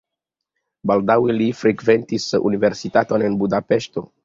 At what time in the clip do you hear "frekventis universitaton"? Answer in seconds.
1.59-3.29